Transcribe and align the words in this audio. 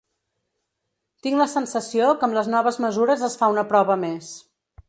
Tinc 1.25 1.37
la 1.41 1.47
sensació 1.51 2.09
que 2.21 2.29
amb 2.31 2.39
les 2.39 2.51
noves 2.57 2.83
mesures 2.89 3.29
es 3.31 3.41
fa 3.43 3.55
una 3.57 3.69
prova 3.75 4.03
més. 4.09 4.37